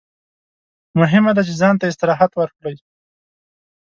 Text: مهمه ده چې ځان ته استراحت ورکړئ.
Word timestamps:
مهمه 0.99 1.31
ده 1.35 1.41
چې 1.47 1.53
ځان 1.61 1.75
ته 1.79 1.85
استراحت 1.87 2.31
ورکړئ. 2.37 2.75